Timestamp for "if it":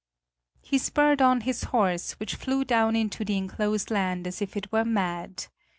4.41-4.71